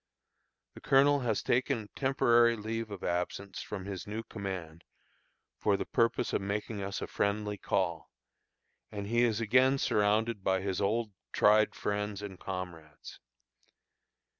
[0.73, 4.83] The colonel has taken a temporary leave of absence from his new command
[5.59, 8.09] for the purpose of making us a friendly call;
[8.91, 13.19] and he is again surrounded by his old tried friends and comrades.